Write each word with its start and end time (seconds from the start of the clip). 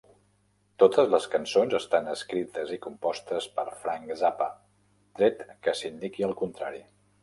Totes 0.83 1.11
les 1.15 1.27
cançons 1.33 1.75
estan 1.81 2.09
escrites 2.15 2.73
i 2.79 2.81
compostes 2.87 3.51
per 3.61 3.69
Frank 3.85 4.11
Zappa, 4.25 4.51
tret 5.23 5.49
que 5.67 5.81
s'indiqui 5.83 6.31
el 6.33 6.41
contrari. 6.47 6.89